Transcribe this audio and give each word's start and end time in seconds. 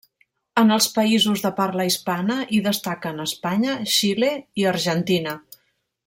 En 0.61 0.75
els 0.75 0.85
països 0.95 1.43
de 1.43 1.51
parla 1.59 1.85
hispana 1.89 2.37
hi 2.57 2.61
destaquen 2.71 3.25
Espanya, 3.27 3.75
Xile 3.97 4.31
i 4.63 4.71
Argentina. 4.75 5.35